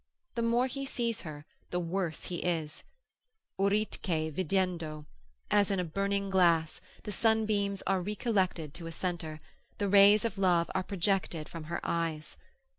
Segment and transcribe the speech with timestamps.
[0.33, 3.99] The more he sees her, the worse he is,—uritque
[4.33, 5.05] videndo,
[5.51, 9.41] as in a burning glass, the sunbeams are re collected to a centre,
[9.77, 12.35] the rays of love are projected from her eyes.